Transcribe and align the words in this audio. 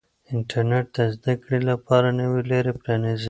انټرنیټ 0.35 0.85
د 0.95 0.97
زده 1.15 1.33
کړې 1.43 1.59
لپاره 1.69 2.07
نوې 2.19 2.41
لارې 2.51 2.71
پرانیزي. 2.81 3.19